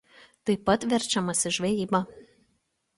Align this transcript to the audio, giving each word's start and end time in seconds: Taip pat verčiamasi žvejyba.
Taip 0.49 0.63
pat 0.69 0.87
verčiamasi 0.95 1.55
žvejyba. 1.59 2.05